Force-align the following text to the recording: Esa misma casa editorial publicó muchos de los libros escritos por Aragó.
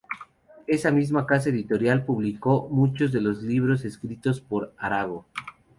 Esa 0.65 0.89
misma 0.89 1.27
casa 1.27 1.49
editorial 1.49 2.05
publicó 2.05 2.67
muchos 2.71 3.11
de 3.11 3.21
los 3.21 3.43
libros 3.43 3.85
escritos 3.85 4.41
por 4.41 4.73
Aragó. 4.79 5.27